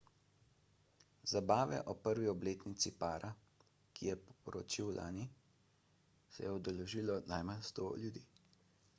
[1.31, 3.29] zabave ob prvi obletnici para
[3.93, 4.15] ki se je
[4.47, 5.27] poročil lani
[6.37, 8.25] se je udeležilo najmanj 100 ljudi